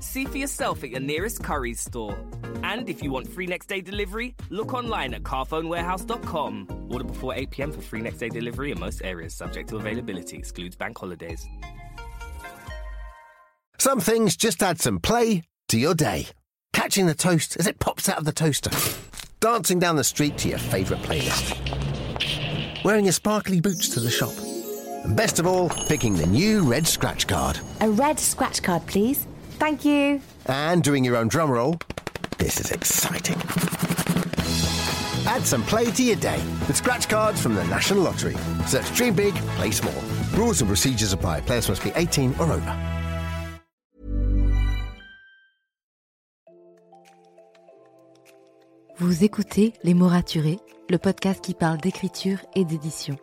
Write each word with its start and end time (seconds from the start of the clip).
See 0.00 0.24
for 0.24 0.38
yourself 0.38 0.84
at 0.84 0.90
your 0.90 1.00
nearest 1.00 1.42
Curry's 1.42 1.80
store. 1.80 2.16
And 2.62 2.88
if 2.88 3.02
you 3.02 3.10
want 3.10 3.28
free 3.28 3.46
next 3.46 3.66
day 3.66 3.80
delivery, 3.80 4.34
look 4.50 4.72
online 4.74 5.14
at 5.14 5.22
carphonewarehouse.com. 5.22 6.88
Order 6.90 7.04
before 7.04 7.34
8 7.34 7.50
pm 7.50 7.72
for 7.72 7.80
free 7.80 8.00
next 8.00 8.18
day 8.18 8.28
delivery 8.28 8.70
in 8.70 8.78
most 8.78 9.02
areas, 9.04 9.34
subject 9.34 9.68
to 9.70 9.76
availability, 9.76 10.36
excludes 10.36 10.76
bank 10.76 10.98
holidays. 10.98 11.46
Some 13.78 14.00
things 14.00 14.36
just 14.36 14.62
add 14.62 14.80
some 14.80 14.98
play 14.98 15.42
to 15.68 15.78
your 15.78 15.94
day. 15.94 16.26
Catching 16.72 17.06
the 17.06 17.14
toast 17.14 17.56
as 17.56 17.66
it 17.66 17.78
pops 17.78 18.08
out 18.08 18.18
of 18.18 18.24
the 18.24 18.32
toaster. 18.32 18.70
Dancing 19.40 19.78
down 19.78 19.96
the 19.96 20.04
street 20.04 20.36
to 20.38 20.48
your 20.48 20.58
favourite 20.58 21.02
playlist. 21.02 21.54
Wearing 22.84 23.04
your 23.04 23.12
sparkly 23.12 23.60
boots 23.60 23.88
to 23.90 24.00
the 24.00 24.10
shop. 24.10 24.32
And 25.04 25.16
best 25.16 25.38
of 25.38 25.46
all, 25.46 25.68
picking 25.68 26.16
the 26.16 26.26
new 26.26 26.62
red 26.62 26.86
scratch 26.86 27.26
card. 27.26 27.58
A 27.80 27.90
red 27.90 28.18
scratch 28.18 28.62
card, 28.62 28.86
please. 28.86 29.26
Thank 29.58 29.84
you. 29.84 30.20
And 30.46 30.82
doing 30.82 31.04
your 31.04 31.16
own 31.16 31.28
drum 31.28 31.50
roll. 31.50 31.78
This 32.38 32.60
is 32.60 32.70
exciting. 32.70 33.36
Add 35.26 35.44
some 35.44 35.62
play 35.64 35.90
to 35.90 36.02
your 36.02 36.16
day 36.16 36.40
with 36.66 36.76
scratch 36.76 37.08
cards 37.08 37.40
from 37.42 37.54
the 37.54 37.64
National 37.64 38.02
Lottery. 38.04 38.36
Search 38.66 38.94
Dream 38.94 39.14
Big, 39.14 39.34
Play 39.56 39.72
Small. 39.72 39.94
Rules 40.34 40.60
and 40.60 40.68
procedures 40.68 41.12
apply. 41.12 41.40
Players 41.40 41.68
must 41.68 41.82
be 41.82 41.92
18 41.96 42.34
or 42.38 42.52
over. 42.52 42.76
Vous 48.98 49.24
écoutez 49.24 49.74
Les 49.84 49.94
mots 49.94 50.08
raturés, 50.08 50.58
le 50.90 50.98
podcast 50.98 51.40
qui 51.40 51.54
parle 51.54 51.78
d'écriture 51.78 52.38
et 52.56 52.64
d'édition. 52.64 53.16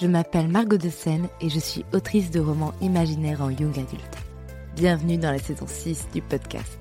Je 0.00 0.06
m'appelle 0.06 0.48
Margot 0.48 0.76
de 0.76 0.90
Seine 0.90 1.28
et 1.40 1.48
je 1.48 1.58
suis 1.58 1.84
autrice 1.92 2.30
de 2.30 2.38
romans 2.38 2.72
imaginaires 2.80 3.42
en 3.42 3.50
young 3.50 3.72
adulte. 3.72 4.27
Bienvenue 4.78 5.18
dans 5.18 5.32
la 5.32 5.40
saison 5.40 5.66
6 5.66 6.06
du 6.14 6.22
podcast. 6.22 6.78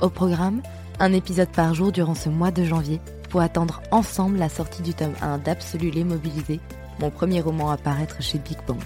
Au 0.00 0.10
programme, 0.10 0.62
un 0.98 1.12
épisode 1.12 1.50
par 1.50 1.74
jour 1.74 1.92
durant 1.92 2.16
ce 2.16 2.28
mois 2.28 2.50
de 2.50 2.64
janvier 2.64 3.00
pour 3.28 3.40
attendre 3.40 3.80
ensemble 3.92 4.36
la 4.36 4.48
sortie 4.48 4.82
du 4.82 4.94
tome 4.94 5.14
1 5.22 5.38
d'Absolu 5.38 5.90
les 5.90 6.02
mon 6.02 7.10
premier 7.10 7.40
roman 7.40 7.70
à 7.70 7.76
paraître 7.76 8.20
chez 8.20 8.38
Big 8.38 8.58
Bang. 8.66 8.82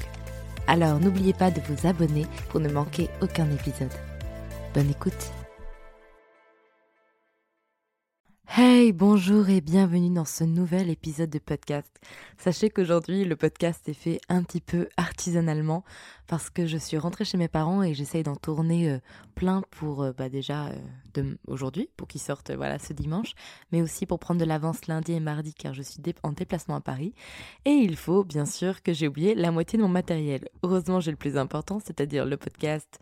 Alors 0.67 1.01
n'oubliez 1.01 1.33
pas 1.33 1.51
de 1.51 1.63
vous 1.63 1.87
abonner 1.89 2.27
pour 2.51 2.61
ne 2.61 2.69
manquer 2.69 3.09
aucun 3.23 3.51
épisode. 3.51 3.89
Bonne 4.75 4.91
écoute 4.91 5.33
Hey, 8.57 8.93
bonjour 8.93 9.49
et 9.49 9.61
bienvenue 9.61 10.15
dans 10.15 10.25
ce 10.25 10.45
nouvel 10.45 10.89
épisode 10.89 11.29
de 11.29 11.41
podcast. 11.41 11.91
Sachez 12.39 12.71
qu'aujourd'hui, 12.71 13.25
le 13.25 13.35
podcast 13.35 13.89
est 13.89 13.95
fait 13.95 14.21
un 14.29 14.45
petit 14.45 14.61
peu 14.61 14.89
artisanalement 14.97 15.83
parce 16.29 16.51
que 16.51 16.65
je 16.65 16.79
suis 16.79 16.97
rentrée 16.97 17.25
chez 17.25 17.37
mes 17.37 17.49
parents 17.49 17.83
et 17.83 17.95
j'essaye 17.95 18.23
d'en 18.23 18.37
tourner 18.37 18.91
euh, 18.91 18.99
plein 19.35 19.65
pour 19.73 20.05
euh, 20.05 20.13
bah, 20.17 20.29
déjà 20.29 20.67
euh, 20.67 20.77
aujourd'hui, 21.47 21.89
pour 21.97 22.09
qu'ils 22.09 22.21
sortent 22.21 22.51
voilà 22.53 22.79
ce 22.79 22.93
dimanche, 22.93 23.35
mais 23.73 23.83
aussi 23.83 24.07
pour 24.07 24.19
prendre 24.19 24.41
de 24.41 24.45
l'avance 24.45 24.87
lundi 24.87 25.13
et 25.13 25.21
mardi 25.21 25.55
car 25.55 25.75
je 25.75 25.83
suis 25.83 26.01
en 26.23 26.33
déplacement 26.33 26.77
à 26.77 26.81
Paris. 26.81 27.15
Et 27.65 27.71
il 27.71 27.97
faut 27.97 28.25
bien 28.25 28.47
sûr 28.47 28.83
que 28.83 28.93
j'ai 28.93 29.09
oublié 29.09 29.35
la 29.35 29.51
moitié 29.51 29.79
de 29.79 29.83
mon 29.83 29.89
matériel. 29.89 30.49
Heureusement, 30.63 31.01
j'ai 31.01 31.11
le 31.11 31.17
plus 31.17 31.37
important, 31.37 31.81
c'est-à-dire 31.81 32.25
le 32.25 32.37
podcast, 32.37 32.99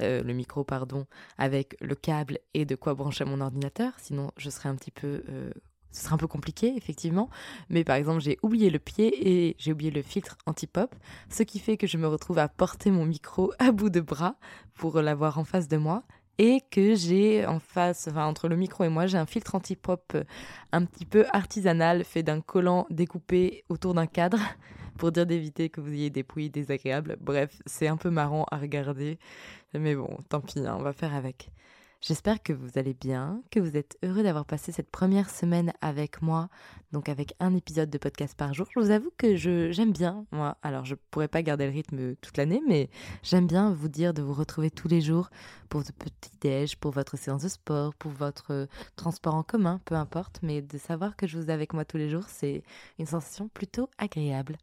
le 0.00 0.32
micro, 0.32 0.64
pardon, 0.64 1.06
avec 1.38 1.76
le 1.80 1.94
câble 1.94 2.38
et 2.54 2.64
de 2.64 2.74
quoi 2.74 2.94
brancher 2.94 3.24
mon 3.24 3.40
ordinateur, 3.40 3.92
sinon 3.98 4.30
je 4.36 4.50
serais 4.50 4.68
un 4.68 4.76
petit 4.76 4.90
peu 4.90 5.22
ce 5.96 6.02
serait 6.02 6.14
un 6.14 6.18
peu 6.18 6.26
compliqué, 6.26 6.74
effectivement. 6.76 7.30
Mais 7.70 7.82
par 7.82 7.96
exemple, 7.96 8.20
j'ai 8.20 8.38
oublié 8.42 8.70
le 8.70 8.78
pied 8.78 9.28
et 9.28 9.56
j'ai 9.58 9.72
oublié 9.72 9.90
le 9.90 10.02
filtre 10.02 10.36
anti-pop, 10.46 10.94
ce 11.30 11.42
qui 11.42 11.58
fait 11.58 11.76
que 11.76 11.86
je 11.86 11.96
me 11.96 12.06
retrouve 12.06 12.38
à 12.38 12.48
porter 12.48 12.90
mon 12.90 13.06
micro 13.06 13.52
à 13.58 13.72
bout 13.72 13.90
de 13.90 14.00
bras 14.00 14.36
pour 14.74 15.00
l'avoir 15.00 15.38
en 15.38 15.44
face 15.44 15.68
de 15.68 15.76
moi. 15.76 16.04
Et 16.38 16.60
que 16.70 16.94
j'ai 16.94 17.46
en 17.46 17.58
face, 17.58 18.08
enfin 18.08 18.26
entre 18.26 18.48
le 18.48 18.56
micro 18.56 18.84
et 18.84 18.88
moi, 18.90 19.06
j'ai 19.06 19.16
un 19.16 19.26
filtre 19.26 19.54
anti-pop 19.54 20.12
euh, 20.14 20.24
un 20.72 20.84
petit 20.84 21.06
peu 21.06 21.24
artisanal 21.32 22.04
fait 22.04 22.22
d'un 22.22 22.42
collant 22.42 22.86
découpé 22.90 23.64
autour 23.70 23.94
d'un 23.94 24.06
cadre 24.06 24.38
pour 24.98 25.12
dire 25.12 25.24
d'éviter 25.26 25.70
que 25.70 25.80
vous 25.80 25.92
ayez 25.92 26.10
des 26.10 26.22
pouilles 26.22 26.50
désagréables. 26.50 27.16
Bref, 27.20 27.60
c'est 27.64 27.88
un 27.88 27.96
peu 27.96 28.10
marrant 28.10 28.44
à 28.50 28.58
regarder. 28.58 29.18
Mais 29.72 29.94
bon, 29.94 30.18
tant 30.28 30.40
pis, 30.40 30.60
hein, 30.60 30.76
on 30.78 30.82
va 30.82 30.92
faire 30.92 31.14
avec. 31.14 31.50
J'espère 32.02 32.42
que 32.42 32.52
vous 32.52 32.78
allez 32.78 32.94
bien, 32.94 33.42
que 33.50 33.58
vous 33.58 33.76
êtes 33.76 33.98
heureux 34.04 34.22
d'avoir 34.22 34.44
passé 34.44 34.70
cette 34.70 34.90
première 34.90 35.30
semaine 35.30 35.72
avec 35.80 36.20
moi, 36.20 36.48
donc 36.92 37.08
avec 37.08 37.34
un 37.40 37.54
épisode 37.54 37.88
de 37.88 37.96
podcast 37.98 38.36
par 38.36 38.52
jour. 38.52 38.66
Je 38.74 38.80
vous 38.80 38.90
avoue 38.90 39.10
que 39.16 39.34
je 39.36 39.72
j'aime 39.72 39.92
bien, 39.92 40.26
moi. 40.30 40.58
Alors, 40.62 40.84
je 40.84 40.94
pourrais 41.10 41.26
pas 41.26 41.42
garder 41.42 41.64
le 41.64 41.72
rythme 41.72 42.14
toute 42.16 42.36
l'année, 42.36 42.62
mais 42.68 42.90
j'aime 43.22 43.46
bien 43.46 43.72
vous 43.72 43.88
dire 43.88 44.12
de 44.12 44.22
vous 44.22 44.34
retrouver 44.34 44.70
tous 44.70 44.88
les 44.88 45.00
jours 45.00 45.30
pour 45.70 45.80
votre 45.80 45.94
petit 45.94 46.30
déj, 46.40 46.76
pour 46.76 46.92
votre 46.92 47.16
séance 47.16 47.42
de 47.42 47.48
sport, 47.48 47.94
pour 47.94 48.12
votre 48.12 48.68
transport 48.96 49.34
en 49.34 49.42
commun, 49.42 49.80
peu 49.86 49.94
importe, 49.94 50.40
mais 50.42 50.60
de 50.60 50.78
savoir 50.78 51.16
que 51.16 51.26
je 51.26 51.38
vous 51.38 51.50
ai 51.50 51.52
avec 51.52 51.72
moi 51.72 51.86
tous 51.86 51.96
les 51.96 52.10
jours, 52.10 52.24
c'est 52.28 52.62
une 52.98 53.06
sensation 53.06 53.48
plutôt 53.48 53.88
agréable. 53.96 54.58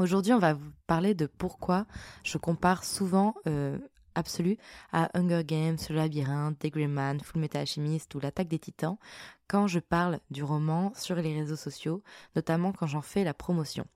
Aujourd'hui, 0.00 0.32
on 0.32 0.40
va 0.40 0.54
vous 0.54 0.72
parler 0.88 1.14
de 1.14 1.26
pourquoi 1.26 1.86
je 2.24 2.36
compare 2.36 2.82
souvent 2.82 3.34
euh, 3.46 3.78
absolue 4.14 4.56
à 4.92 5.10
Hunger 5.18 5.42
Games, 5.44 5.78
Le 5.88 5.96
Labyrinthe, 5.96 6.58
The 6.58 6.68
Grey 6.68 6.86
Man, 6.86 7.20
Full 7.20 7.40
Metal 7.40 7.62
Alchemist 7.62 8.14
ou 8.14 8.20
L'Attaque 8.20 8.48
des 8.48 8.58
Titans 8.58 8.96
quand 9.48 9.66
je 9.66 9.78
parle 9.78 10.20
du 10.30 10.42
roman 10.42 10.92
sur 10.94 11.16
les 11.16 11.34
réseaux 11.34 11.56
sociaux, 11.56 12.02
notamment 12.34 12.72
quand 12.72 12.86
j'en 12.86 13.02
fais 13.02 13.24
la 13.24 13.34
promotion. 13.34 13.86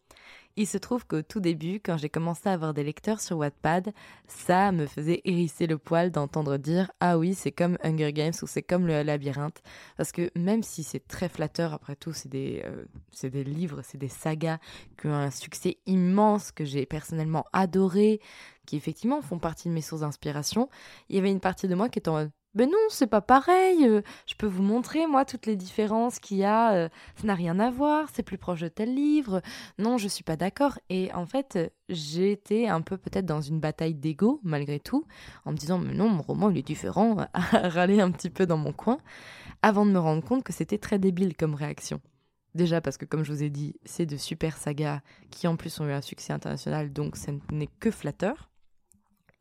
Il 0.60 0.66
se 0.66 0.76
trouve 0.76 1.06
qu'au 1.06 1.22
tout 1.22 1.38
début, 1.38 1.78
quand 1.78 1.98
j'ai 1.98 2.08
commencé 2.08 2.48
à 2.48 2.52
avoir 2.52 2.74
des 2.74 2.82
lecteurs 2.82 3.20
sur 3.20 3.38
Wattpad, 3.38 3.92
ça 4.26 4.72
me 4.72 4.86
faisait 4.86 5.20
hérisser 5.24 5.69
le 5.69 5.78
poil 5.78 6.10
d'entendre 6.10 6.56
dire 6.56 6.91
Ah 6.98 7.16
oui, 7.16 7.34
c'est 7.34 7.52
comme 7.52 7.78
Hunger 7.84 8.12
Games 8.12 8.32
ou 8.42 8.48
c'est 8.48 8.64
comme 8.64 8.88
le 8.88 9.04
labyrinthe. 9.04 9.62
Parce 9.96 10.10
que 10.10 10.32
même 10.34 10.64
si 10.64 10.82
c'est 10.82 11.06
très 11.06 11.28
flatteur, 11.28 11.74
après 11.74 11.94
tout, 11.94 12.12
c'est 12.12 12.28
des, 12.28 12.64
euh, 12.64 13.28
des 13.28 13.44
livres, 13.44 13.82
c'est 13.84 13.98
des 13.98 14.08
sagas 14.08 14.58
qui 15.00 15.06
ont 15.06 15.14
un 15.14 15.30
succès 15.30 15.78
immense 15.86 16.50
que 16.50 16.64
j'ai 16.64 16.86
personnellement 16.86 17.44
adoré, 17.52 18.20
qui 18.66 18.75
effectivement 18.76 19.22
font 19.22 19.38
partie 19.38 19.69
de 19.69 19.75
mes 19.75 19.80
sources 19.80 20.00
d'inspiration, 20.00 20.69
il 21.08 21.14
y 21.14 21.20
avait 21.20 21.30
une 21.30 21.38
partie 21.38 21.69
de 21.69 21.75
moi 21.76 21.88
qui 21.88 22.00
était 22.00 22.08
en 22.08 22.28
ben 22.54 22.69
non, 22.69 22.78
c'est 22.88 23.06
pas 23.06 23.20
pareil. 23.20 23.86
Euh, 23.86 24.03
je 24.26 24.34
peux 24.34 24.47
vous 24.47 24.62
montrer, 24.62 25.06
moi, 25.06 25.25
toutes 25.25 25.47
les 25.47 25.56
différences 25.56 26.19
qu'il 26.19 26.38
y 26.38 26.44
a. 26.44 26.72
Euh, 26.72 26.88
ça 27.16 27.26
n'a 27.26 27.34
rien 27.34 27.59
à 27.60 27.70
voir. 27.70 28.09
C'est 28.12 28.22
plus 28.22 28.38
proche 28.38 28.60
de 28.60 28.69
tel 28.69 28.94
livre. 28.94 29.42
Non, 29.78 29.98
je 29.98 30.08
suis 30.08 30.25
pas 30.25 30.37
d'accord. 30.37 30.78
Et 30.88 31.12
en 31.12 31.26
fait, 31.26 31.58
j'ai 31.88 32.32
été 32.32 32.69
un 32.69 32.81
peu 32.81 32.96
peut-être 32.96 33.26
dans 33.26 33.40
une 33.40 33.61
bataille 33.61 33.94
d'ego, 33.94 34.40
malgré 34.43 34.81
tout, 34.81 35.05
en 35.44 35.52
me 35.52 35.56
disant, 35.56 35.78
mais 35.78 35.94
non, 35.94 36.08
mon 36.08 36.22
roman, 36.22 36.50
il 36.50 36.58
est 36.58 36.62
différent, 36.67 37.19
à 37.32 37.69
râler 37.69 38.00
un 38.00 38.11
petit 38.11 38.31
peu 38.31 38.46
dans 38.46 38.56
mon 38.56 38.72
coin, 38.72 38.99
avant 39.62 39.84
de 39.84 39.90
me 39.90 39.99
rendre 39.99 40.25
compte 40.25 40.43
que 40.43 40.52
c'était 40.52 40.78
très 40.78 40.99
débile 40.99 41.37
comme 41.37 41.55
réaction. 41.55 42.00
Déjà 42.55 42.81
parce 42.81 42.96
que, 42.96 43.05
comme 43.05 43.25
je 43.25 43.32
vous 43.32 43.43
ai 43.43 43.50
dit, 43.50 43.75
c'est 43.84 44.06
de 44.06 44.17
super 44.17 44.56
sagas 44.56 45.00
qui 45.31 45.46
en 45.46 45.56
plus 45.56 45.78
ont 45.81 45.87
eu 45.87 45.93
un 45.93 46.00
succès 46.00 46.32
international, 46.32 46.93
donc 46.93 47.17
ce 47.17 47.31
n'est 47.52 47.69
que 47.78 47.90
flatteur. 47.90 48.49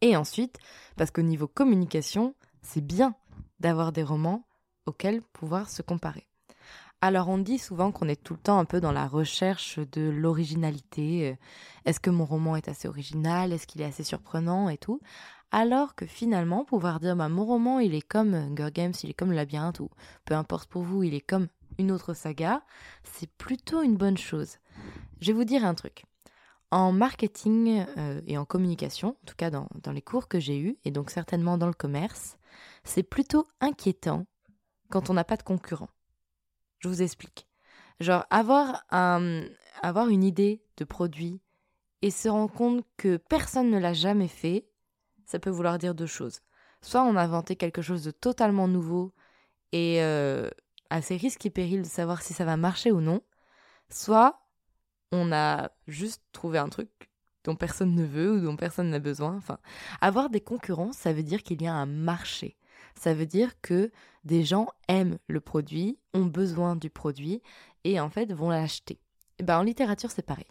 Et 0.02 0.16
ensuite, 0.16 0.60
parce 0.98 1.10
qu'au 1.10 1.24
niveau 1.24 1.48
communication, 1.48 2.36
c'est 2.68 2.86
bien 2.86 3.16
d'avoir 3.60 3.92
des 3.92 4.04
romans 4.04 4.46
auxquels 4.86 5.22
pouvoir 5.22 5.69
se 5.69 5.81
comparer. 5.81 6.28
Alors 7.00 7.30
on 7.30 7.38
dit 7.38 7.60
souvent 7.60 7.92
qu'on 7.92 8.08
est 8.08 8.22
tout 8.22 8.34
le 8.34 8.40
temps 8.40 8.58
un 8.58 8.66
peu 8.66 8.81
dans 8.81 8.92
la 8.92 9.08
recherche 9.08 9.80
de 9.92 10.10
l'originalité. 10.10 11.38
Est-ce 11.86 12.00
que 12.00 12.10
mon 12.10 12.25
roman 12.25 12.56
est 12.56 12.68
assez 12.68 12.88
original? 12.88 13.54
Est-ce 13.54 13.68
qu'il 13.68 13.81
est 13.81 13.86
assez 13.86 14.04
surprenant? 14.04 14.68
Et 14.69 14.78
tout 14.78 15.00
alors 15.52 15.96
que 15.96 16.06
finalement, 16.06 16.66
pouvoir 16.66 17.00
dire 17.00 17.16
bah, 17.16 17.30
mon 17.30 17.46
roman, 17.46 17.80
il 17.80 17.96
est 17.96 18.06
comme 18.06 18.34
Hunger 18.34 18.69
Games, 18.74 18.94
il 19.04 19.10
est 19.10 19.14
comme 19.14 19.31
Labyrinthe, 19.31 19.80
ou 19.80 19.90
peu 20.25 20.34
importe 20.34 20.69
pour 20.69 20.84
vous, 20.84 21.04
il 21.04 21.14
est 21.14 21.22
comme 21.22 21.48
une 21.78 21.92
autre 21.92 22.14
saga, 22.14 22.64
c'est 23.04 23.31
plutôt 23.38 23.81
une 23.81 23.96
bonne 23.96 24.18
chose. 24.18 24.58
Je 25.22 25.28
vais 25.28 25.38
vous 25.38 25.46
dire 25.46 25.64
un 25.64 25.74
truc. 25.74 26.04
En 26.69 26.92
marketing 26.92 27.86
euh, 27.98 28.19
et 28.28 28.38
en 28.38 28.44
communication, 28.44 29.10
en 29.10 29.25
tout 29.25 29.36
cas 29.38 29.50
dans, 29.50 29.69
dans 29.84 29.94
les 29.94 30.02
cours 30.02 30.28
que 30.28 30.40
j'ai 30.40 30.60
eus, 30.60 30.78
et 30.84 30.92
donc 30.92 31.12
certainement 31.12 31.58
dans 31.58 31.68
le 31.68 31.74
commerce, 31.74 32.37
c'est 32.88 33.04
plutôt 33.04 33.48
inquiétant 33.62 34.25
quand 34.89 35.10
on 35.10 35.13
n'a 35.13 35.24
pas 35.24 35.38
de 35.38 35.44
concurrent. 35.44 35.89
Je 36.80 36.88
vous 36.88 37.01
explique. 37.01 37.48
Genre 38.00 38.25
avoir, 38.30 38.84
un, 38.92 39.44
une 39.84 40.24
idée 40.24 40.63
de 40.78 40.86
produit 40.86 41.42
et 42.01 42.12
se 42.12 42.30
rendre 42.30 42.54
compte 42.54 42.86
que 42.95 43.18
personne 43.18 43.72
ne 43.72 43.80
l'a 43.80 43.94
jamais 43.94 44.28
fait, 44.28 44.68
ça 45.25 45.39
peut 45.39 45.50
vouloir 45.50 45.78
dire 45.78 45.95
deux 45.95 46.06
choses. 46.06 46.42
Soit 46.81 47.04
on 47.04 47.16
a 47.16 47.24
inventé 47.24 47.56
quelque 47.56 47.81
chose 47.81 48.04
de 48.04 48.12
totalement 48.12 48.68
nouveau 48.68 49.13
et 49.72 50.04
euh, 50.04 50.50
assez 50.90 51.18
risque 51.18 51.45
et 51.45 51.50
péril 51.50 51.81
de 51.81 51.88
savoir 51.88 52.22
si 52.22 52.33
ça 52.33 52.45
va 52.45 52.56
marcher 52.56 52.92
ou 52.92 53.01
non, 53.01 53.22
soit 53.90 54.40
on 55.12 55.31
a 55.31 55.72
juste 55.88 56.24
trouvé 56.31 56.60
un 56.60 56.69
truc 56.69 57.10
dont 57.44 57.56
personne 57.56 57.95
ne 57.95 58.06
veut 58.06 58.33
ou 58.33 58.42
dont 58.42 58.56
personne 58.56 58.90
n'a 58.90 59.00
besoin. 59.00 59.36
Enfin, 59.38 59.57
avoir 60.01 60.30
des 60.30 60.42
concurrents, 60.42 60.92
ça 60.92 61.13
veut 61.13 61.24
dire 61.24 61.44
qu'il 61.44 61.62
y 61.62 61.68
a 61.68 61.74
un 61.74 61.86
marché. 61.86 62.56
Ça 63.00 63.14
veut 63.14 63.26
dire 63.26 63.60
que 63.62 63.92
des 64.24 64.44
gens 64.44 64.68
aiment 64.88 65.18
le 65.28 65.40
produit, 65.40 66.00
ont 66.14 66.26
besoin 66.26 66.76
du 66.76 66.90
produit 66.90 67.42
et 67.84 68.00
en 68.00 68.10
fait 68.10 68.34
vont 68.34 68.50
l'acheter. 68.50 69.00
Ben, 69.42 69.60
en 69.60 69.64
littérature, 69.64 70.12
c'est 70.12 70.26
pareil. 70.26 70.48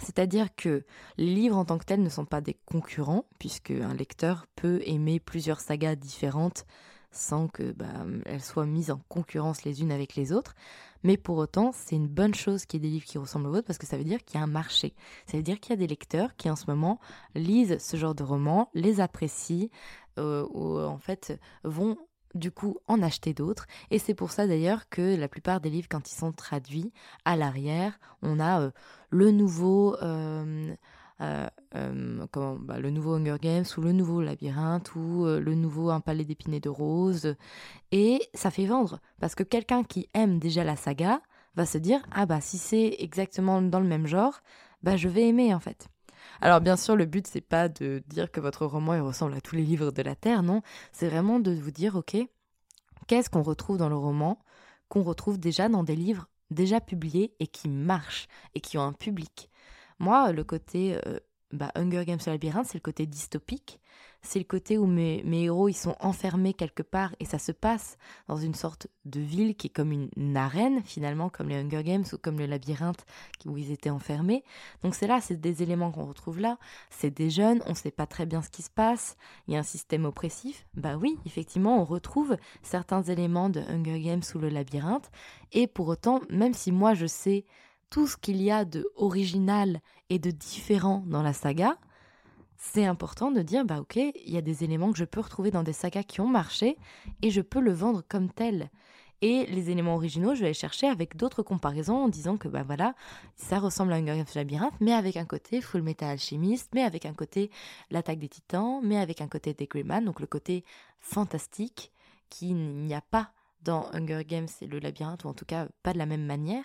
C'est-à-dire 0.00 0.54
que 0.56 0.84
les 1.16 1.34
livres 1.34 1.56
en 1.56 1.64
tant 1.64 1.78
que 1.78 1.84
tels 1.84 2.02
ne 2.02 2.08
sont 2.08 2.24
pas 2.24 2.40
des 2.40 2.56
concurrents, 2.66 3.26
puisque 3.38 3.70
un 3.70 3.94
lecteur 3.94 4.46
peut 4.56 4.80
aimer 4.86 5.20
plusieurs 5.20 5.60
sagas 5.60 5.94
différentes 5.94 6.64
sans 7.14 7.48
que 7.48 7.72
bah, 7.72 7.86
elles 8.26 8.42
soient 8.42 8.66
mises 8.66 8.90
en 8.90 9.00
concurrence 9.08 9.64
les 9.64 9.82
unes 9.82 9.92
avec 9.92 10.16
les 10.16 10.32
autres. 10.32 10.54
Mais 11.02 11.16
pour 11.16 11.36
autant, 11.36 11.70
c'est 11.72 11.96
une 11.96 12.08
bonne 12.08 12.34
chose 12.34 12.64
qu'il 12.64 12.82
y 12.82 12.86
ait 12.86 12.88
des 12.88 12.94
livres 12.94 13.04
qui 13.04 13.18
ressemblent 13.18 13.46
aux 13.46 13.54
autres 13.54 13.66
parce 13.66 13.78
que 13.78 13.86
ça 13.86 13.96
veut 13.96 14.04
dire 14.04 14.24
qu'il 14.24 14.38
y 14.38 14.40
a 14.40 14.44
un 14.44 14.48
marché. 14.48 14.94
Ça 15.26 15.36
veut 15.36 15.42
dire 15.42 15.60
qu'il 15.60 15.70
y 15.70 15.74
a 15.74 15.76
des 15.76 15.86
lecteurs 15.86 16.34
qui 16.36 16.50
en 16.50 16.56
ce 16.56 16.64
moment 16.66 16.98
lisent 17.34 17.78
ce 17.78 17.96
genre 17.96 18.14
de 18.14 18.22
romans, 18.22 18.70
les 18.74 19.00
apprécient, 19.00 19.68
euh, 20.18 20.46
ou 20.52 20.78
en 20.78 20.98
fait 20.98 21.38
vont 21.62 21.98
du 22.34 22.50
coup 22.50 22.78
en 22.88 23.02
acheter 23.02 23.34
d'autres. 23.34 23.66
Et 23.90 23.98
c'est 23.98 24.14
pour 24.14 24.30
ça 24.30 24.46
d'ailleurs 24.46 24.88
que 24.88 25.16
la 25.16 25.28
plupart 25.28 25.60
des 25.60 25.70
livres, 25.70 25.88
quand 25.90 26.10
ils 26.10 26.14
sont 26.16 26.32
traduits, 26.32 26.92
à 27.24 27.36
l'arrière, 27.36 27.98
on 28.22 28.40
a 28.40 28.60
euh, 28.62 28.70
le 29.10 29.30
nouveau... 29.30 29.96
Euh, 30.02 30.74
euh, 31.20 31.48
bah, 31.72 32.78
le 32.78 32.90
nouveau 32.90 33.14
Hunger 33.14 33.36
Games 33.40 33.64
ou 33.76 33.80
le 33.80 33.92
nouveau 33.92 34.22
Labyrinthe 34.22 34.94
ou 34.94 35.24
le 35.24 35.54
nouveau 35.54 35.90
Un 35.90 36.00
palais 36.00 36.24
d'épinay 36.24 36.60
de 36.60 36.68
rose. 36.68 37.36
Et 37.92 38.20
ça 38.34 38.50
fait 38.50 38.66
vendre 38.66 39.00
parce 39.20 39.34
que 39.34 39.42
quelqu'un 39.42 39.84
qui 39.84 40.08
aime 40.14 40.38
déjà 40.38 40.64
la 40.64 40.76
saga 40.76 41.20
va 41.56 41.66
se 41.66 41.78
dire 41.78 42.04
Ah 42.12 42.26
bah 42.26 42.40
si 42.40 42.58
c'est 42.58 42.96
exactement 42.98 43.62
dans 43.62 43.80
le 43.80 43.86
même 43.86 44.06
genre, 44.06 44.40
bah 44.82 44.96
je 44.96 45.08
vais 45.08 45.28
aimer 45.28 45.54
en 45.54 45.60
fait. 45.60 45.88
Alors 46.40 46.60
bien 46.60 46.76
sûr, 46.76 46.96
le 46.96 47.06
but 47.06 47.26
c'est 47.26 47.40
pas 47.40 47.68
de 47.68 48.02
dire 48.06 48.30
que 48.30 48.40
votre 48.40 48.66
roman 48.66 48.94
il 48.94 49.00
ressemble 49.00 49.34
à 49.34 49.40
tous 49.40 49.56
les 49.56 49.62
livres 49.62 49.90
de 49.90 50.02
la 50.02 50.14
Terre, 50.14 50.42
non, 50.42 50.62
c'est 50.92 51.08
vraiment 51.08 51.40
de 51.40 51.52
vous 51.52 51.70
dire 51.70 51.96
OK, 51.96 52.16
qu'est-ce 53.06 53.30
qu'on 53.30 53.42
retrouve 53.42 53.78
dans 53.78 53.88
le 53.88 53.96
roman 53.96 54.38
qu'on 54.88 55.02
retrouve 55.02 55.38
déjà 55.38 55.68
dans 55.68 55.82
des 55.82 55.96
livres 55.96 56.28
déjà 56.50 56.80
publiés 56.80 57.34
et 57.40 57.46
qui 57.46 57.68
marchent 57.68 58.28
et 58.54 58.60
qui 58.60 58.78
ont 58.78 58.82
un 58.82 58.92
public. 58.92 59.50
Moi, 59.98 60.32
le 60.32 60.44
côté 60.44 60.98
euh, 61.06 61.18
bah, 61.52 61.70
Hunger 61.74 62.04
Games 62.04 62.20
Labyrinthe, 62.26 62.66
c'est 62.66 62.78
le 62.78 62.82
côté 62.82 63.06
dystopique 63.06 63.80
c'est 64.24 64.38
le 64.38 64.44
côté 64.44 64.78
où 64.78 64.86
mes, 64.86 65.22
héros 65.30 65.68
ils 65.68 65.74
sont 65.74 65.94
enfermés 66.00 66.54
quelque 66.54 66.82
part 66.82 67.14
et 67.20 67.24
ça 67.24 67.38
se 67.38 67.52
passe 67.52 67.98
dans 68.26 68.36
une 68.36 68.54
sorte 68.54 68.88
de 69.04 69.20
ville 69.20 69.54
qui 69.54 69.68
est 69.68 69.70
comme 69.70 69.92
une, 69.92 70.36
arène 70.36 70.82
finalement, 70.82 71.28
comme 71.28 71.48
les 71.48 71.56
Hunger 71.56 71.84
Games 71.84 72.04
ou 72.12 72.16
comme 72.16 72.38
le 72.38 72.46
labyrinthe 72.46 73.04
où 73.44 73.56
ils 73.58 73.70
étaient 73.70 73.90
enfermés. 73.90 74.42
Donc 74.82 74.94
c'est 74.94 75.06
là, 75.06 75.20
c'est 75.20 75.40
des 75.40 75.62
éléments 75.62 75.92
qu'on 75.92 76.06
retrouve 76.06 76.40
là. 76.40 76.58
C'est 76.90 77.10
des 77.10 77.30
jeunes, 77.30 77.62
on 77.66 77.70
ne 77.70 77.74
sait 77.74 77.90
pas 77.90 78.06
très 78.06 78.26
bien 78.26 78.42
ce 78.42 78.50
qui 78.50 78.62
se 78.62 78.70
passe, 78.70 79.16
il 79.46 79.54
y 79.54 79.56
a 79.56 79.60
un 79.60 79.64
système 79.64 80.06
oppressif. 80.06 80.66
Bah 80.74 80.96
oui, 80.96 81.18
effectivement, 81.26 81.80
on 81.80 81.84
retrouve 81.84 82.36
certains 82.62 83.02
éléments 83.02 83.50
de 83.50 83.60
Hunger 83.60 84.00
Games 84.00 84.22
ou 84.34 84.38
le 84.38 84.48
labyrinthe 84.48 85.10
et 85.52 85.66
pour 85.66 85.86
autant, 85.88 86.22
même 86.30 86.54
si 86.54 86.72
moi 86.72 86.94
je 86.94 87.06
sais 87.06 87.44
tout 87.94 88.08
ce 88.08 88.16
qu'il 88.16 88.42
y 88.42 88.50
a 88.50 88.64
de 88.64 88.90
original 88.96 89.80
et 90.10 90.18
de 90.18 90.32
différent 90.32 91.04
dans 91.06 91.22
la 91.22 91.32
saga, 91.32 91.78
c'est 92.56 92.84
important 92.84 93.30
de 93.30 93.40
dire 93.40 93.64
bah 93.64 93.78
ok, 93.78 93.94
il 93.94 94.32
y 94.32 94.36
a 94.36 94.40
des 94.40 94.64
éléments 94.64 94.90
que 94.90 94.98
je 94.98 95.04
peux 95.04 95.20
retrouver 95.20 95.52
dans 95.52 95.62
des 95.62 95.72
sagas 95.72 96.02
qui 96.02 96.20
ont 96.20 96.26
marché 96.26 96.76
et 97.22 97.30
je 97.30 97.40
peux 97.40 97.60
le 97.60 97.72
vendre 97.72 98.02
comme 98.08 98.32
tel. 98.32 98.68
Et 99.22 99.46
les 99.46 99.70
éléments 99.70 99.94
originaux, 99.94 100.34
je 100.34 100.40
vais 100.40 100.48
les 100.48 100.54
chercher 100.54 100.88
avec 100.88 101.16
d'autres 101.16 101.44
comparaisons 101.44 101.98
en 101.98 102.08
disant 102.08 102.36
que 102.36 102.48
bah 102.48 102.64
voilà, 102.64 102.96
ça 103.36 103.60
ressemble 103.60 103.92
à 103.92 103.96
un 103.96 104.24
Labyrinthe, 104.34 104.74
mais 104.80 104.92
avec 104.92 105.16
un 105.16 105.24
côté 105.24 105.60
Full 105.60 105.82
Metal 105.82 106.10
Alchemist, 106.10 106.70
mais 106.74 106.82
avec 106.82 107.06
un 107.06 107.14
côté 107.14 107.48
l'attaque 107.92 108.18
des 108.18 108.28
titans, 108.28 108.80
mais 108.82 108.96
avec 108.96 109.20
un 109.20 109.28
côté 109.28 109.54
The 109.54 109.70
Greyman, 109.70 110.04
donc 110.04 110.18
le 110.18 110.26
côté 110.26 110.64
fantastique 110.98 111.92
qui 112.28 112.54
n'y 112.54 112.92
a 112.92 113.02
pas 113.02 113.30
dans 113.64 113.88
Hunger 113.92 114.24
Games 114.24 114.48
et 114.60 114.66
le 114.66 114.78
labyrinthe, 114.78 115.24
ou 115.24 115.28
en 115.28 115.34
tout 115.34 115.44
cas 115.44 115.68
pas 115.82 115.92
de 115.92 115.98
la 115.98 116.06
même 116.06 116.24
manière. 116.24 116.64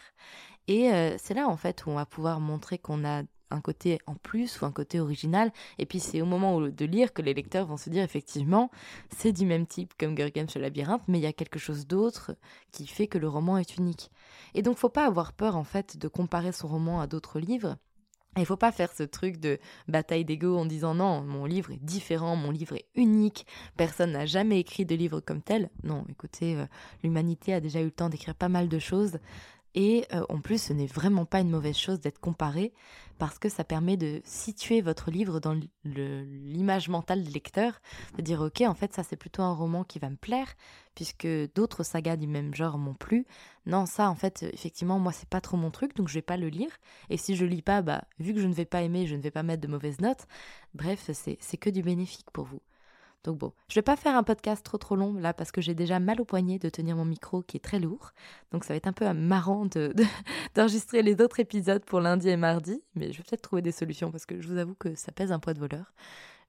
Et 0.67 0.91
euh, 0.91 1.15
c'est 1.17 1.33
là 1.33 1.47
en 1.47 1.57
fait 1.57 1.85
où 1.85 1.89
on 1.89 1.95
va 1.95 2.05
pouvoir 2.05 2.39
montrer 2.39 2.77
qu'on 2.77 3.05
a 3.05 3.23
un 3.51 3.61
côté 3.61 3.99
en 4.05 4.15
plus 4.15 4.61
ou 4.61 4.65
un 4.65 4.71
côté 4.71 4.99
original. 4.99 5.51
Et 5.77 5.85
puis 5.85 5.99
c'est 5.99 6.21
au 6.21 6.25
moment 6.25 6.61
de 6.61 6.85
lire 6.85 7.13
que 7.13 7.21
les 7.21 7.33
lecteurs 7.33 7.65
vont 7.65 7.77
se 7.77 7.89
dire 7.89 8.03
effectivement, 8.03 8.69
c'est 9.09 9.31
du 9.31 9.45
même 9.45 9.65
type 9.65 9.93
comme 9.97 10.15
Games 10.15 10.47
le 10.53 10.61
labyrinthe, 10.61 11.01
mais 11.07 11.19
il 11.19 11.23
y 11.23 11.27
a 11.27 11.33
quelque 11.33 11.59
chose 11.59 11.87
d'autre 11.87 12.35
qui 12.71 12.87
fait 12.87 13.07
que 13.07 13.17
le 13.17 13.27
roman 13.27 13.57
est 13.57 13.77
unique. 13.77 14.11
Et 14.53 14.61
donc 14.61 14.77
faut 14.77 14.89
pas 14.89 15.05
avoir 15.05 15.33
peur 15.33 15.55
en 15.55 15.63
fait 15.63 15.97
de 15.97 16.07
comparer 16.07 16.51
son 16.51 16.67
roman 16.67 17.01
à 17.01 17.07
d'autres 17.07 17.39
livres. 17.39 17.77
Il 18.37 18.45
faut 18.45 18.57
pas 18.57 18.71
faire 18.71 18.91
ce 18.91 19.03
truc 19.03 19.37
de 19.37 19.59
bataille 19.87 20.23
d'ego 20.23 20.55
en 20.57 20.65
disant 20.65 20.93
non, 20.93 21.21
mon 21.21 21.45
livre 21.45 21.71
est 21.71 21.83
différent, 21.83 22.35
mon 22.35 22.51
livre 22.51 22.75
est 22.75 22.85
unique, 22.95 23.45
personne 23.75 24.11
n'a 24.11 24.25
jamais 24.25 24.59
écrit 24.59 24.85
de 24.85 24.95
livre 24.95 25.19
comme 25.19 25.41
tel. 25.41 25.69
Non, 25.83 26.05
écoutez, 26.09 26.55
euh, 26.55 26.65
l'humanité 27.03 27.53
a 27.53 27.59
déjà 27.59 27.81
eu 27.81 27.85
le 27.85 27.91
temps 27.91 28.09
d'écrire 28.09 28.35
pas 28.35 28.49
mal 28.49 28.69
de 28.69 28.79
choses. 28.79 29.17
Et 29.75 30.05
euh, 30.13 30.23
en 30.29 30.39
plus, 30.39 30.61
ce 30.61 30.73
n'est 30.73 30.87
vraiment 30.87 31.25
pas 31.25 31.39
une 31.39 31.49
mauvaise 31.49 31.77
chose 31.77 31.99
d'être 31.99 32.19
comparé 32.19 32.73
parce 33.19 33.37
que 33.37 33.49
ça 33.49 33.63
permet 33.63 33.97
de 33.97 34.21
situer 34.23 34.81
votre 34.81 35.11
livre 35.11 35.39
dans 35.39 35.59
l'image 35.83 36.87
mentale 36.87 37.21
du 37.23 37.31
lecteur, 37.31 37.81
de 38.17 38.21
dire 38.21 38.41
ok, 38.41 38.61
en 38.61 38.73
fait, 38.73 38.93
ça 38.93 39.03
c'est 39.03 39.17
plutôt 39.17 39.43
un 39.43 39.53
roman 39.53 39.83
qui 39.83 39.99
va 39.99 40.09
me 40.09 40.15
plaire 40.15 40.55
puisque 40.95 41.27
d'autres 41.53 41.83
sagas 41.83 42.15
du 42.15 42.27
même 42.27 42.55
genre 42.55 42.77
m'ont 42.77 42.93
plu. 42.93 43.27
Non, 43.65 43.85
ça 43.85 44.09
en 44.09 44.15
fait, 44.15 44.43
effectivement, 44.53 44.99
moi 44.99 45.11
c'est 45.11 45.29
pas 45.29 45.41
trop 45.41 45.57
mon 45.57 45.69
truc, 45.69 45.95
donc 45.95 46.07
je 46.07 46.13
vais 46.13 46.21
pas 46.21 46.37
le 46.37 46.47
lire. 46.47 46.71
Et 47.09 47.17
si 47.17 47.35
je 47.35 47.45
lis 47.45 47.61
pas, 47.61 47.81
bah 47.81 48.05
vu 48.19 48.33
que 48.33 48.39
je 48.39 48.47
ne 48.47 48.53
vais 48.53 48.65
pas 48.65 48.81
aimer, 48.81 49.05
je 49.05 49.15
ne 49.15 49.21
vais 49.21 49.31
pas 49.31 49.43
mettre 49.43 49.61
de 49.61 49.67
mauvaises 49.67 49.99
notes. 49.99 50.25
Bref, 50.73 51.09
c'est 51.13 51.57
que 51.57 51.69
du 51.69 51.83
bénéfique 51.83 52.31
pour 52.31 52.45
vous. 52.45 52.61
Donc 53.23 53.37
bon, 53.37 53.53
je 53.67 53.75
vais 53.75 53.81
pas 53.81 53.97
faire 53.97 54.15
un 54.15 54.23
podcast 54.23 54.63
trop 54.63 54.77
trop 54.77 54.95
long 54.95 55.13
là 55.13 55.33
parce 55.33 55.51
que 55.51 55.59
j'ai 55.61 55.75
déjà 55.75 55.99
mal 55.99 56.21
au 56.21 56.25
poignet 56.25 56.57
de 56.57 56.69
tenir 56.69 56.95
mon 56.95 57.05
micro 57.05 57.41
qui 57.41 57.57
est 57.57 57.61
très 57.61 57.79
lourd. 57.79 58.11
Donc 58.51 58.63
ça 58.63 58.73
va 58.73 58.77
être 58.77 58.87
un 58.87 58.93
peu 58.93 59.11
marrant 59.13 59.65
d'enregistrer 60.55 61.01
les 61.01 61.21
autres 61.21 61.39
épisodes 61.39 61.83
pour 61.83 61.99
lundi 61.99 62.29
et 62.29 62.37
mardi, 62.37 62.81
mais 62.95 63.11
je 63.11 63.17
vais 63.17 63.23
peut-être 63.23 63.41
trouver 63.41 63.61
des 63.61 63.71
solutions 63.71 64.11
parce 64.11 64.25
que 64.25 64.41
je 64.41 64.47
vous 64.47 64.57
avoue 64.57 64.75
que 64.75 64.95
ça 64.95 65.11
pèse 65.11 65.31
un 65.31 65.39
poids 65.39 65.53
de 65.53 65.59
voleur. 65.59 65.93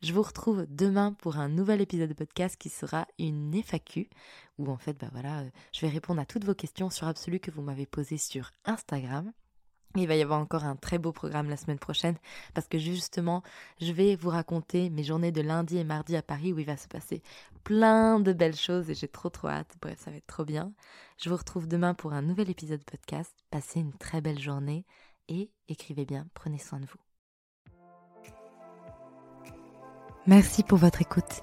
Je 0.03 0.15
vous 0.15 0.23
retrouve 0.23 0.65
demain 0.69 1.13
pour 1.13 1.37
un 1.37 1.49
nouvel 1.49 1.83
épisode 1.83 2.09
de 2.09 2.15
podcast 2.15 2.57
qui 2.57 2.71
sera 2.71 3.07
une 3.19 3.55
FAQ 3.63 4.09
où 4.59 4.71
en 4.71 4.79
fait 4.79 4.99
bah 4.99 5.09
voilà, 5.13 5.41
euh, 5.41 5.51
je 5.73 5.81
vais 5.81 5.93
répondre 5.93 6.21
à 6.21 6.25
toutes 6.25 6.45
vos 6.45 6.55
questions 6.55 6.89
sur 6.89 7.07
Absolu 7.07 7.39
que 7.39 7.51
vous 7.51 7.63
m'avez 7.63 7.87
posées 7.87 8.17
sur 8.17 8.51
Instagram. 8.65 9.31
Il 9.97 10.07
va 10.07 10.15
y 10.15 10.23
avoir 10.23 10.39
encore 10.39 10.65
un 10.65 10.77
très 10.77 10.99
beau 10.99 11.11
programme 11.11 11.51
la 11.51 11.57
semaine 11.57 11.79
prochaine 11.79 12.17
parce 12.55 12.69
que 12.69 12.79
justement, 12.79 13.43
je 13.81 13.93
vais 13.93 14.15
vous 14.15 14.31
raconter 14.31 14.89
mes 14.89 15.03
journées 15.03 15.33
de 15.33 15.41
lundi 15.41 15.79
et 15.79 15.85
mardi 15.85 16.17
à 16.17 16.23
Paris 16.23 16.53
où 16.53 16.59
il 16.61 16.67
va 16.67 16.77
se 16.77 16.87
passer 16.87 17.23
plein 17.65 18.21
de 18.21 18.33
belles 18.33 18.57
choses 18.57 18.89
et 18.89 18.95
j'ai 18.95 19.09
trop 19.09 19.31
trop 19.31 19.49
hâte. 19.49 19.77
Bref, 19.81 19.99
ça 19.99 20.11
va 20.11 20.17
être 20.17 20.27
trop 20.27 20.45
bien. 20.45 20.73
Je 21.19 21.29
vous 21.29 21.37
retrouve 21.37 21.67
demain 21.67 21.95
pour 21.95 22.13
un 22.13 22.23
nouvel 22.23 22.51
épisode 22.51 22.85
podcast. 22.85 23.35
Passez 23.51 23.81
une 23.81 23.93
très 23.93 24.21
belle 24.21 24.39
journée 24.39 24.87
et 25.29 25.51
écrivez 25.69 26.05
bien, 26.05 26.27
prenez 26.35 26.59
soin 26.59 26.79
de 26.79 26.87
vous. 26.87 27.01
Merci 30.27 30.63
pour 30.63 30.79
votre 30.79 31.03
écoute. 31.03 31.43